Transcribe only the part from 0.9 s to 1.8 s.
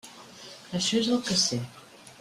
és el que sé.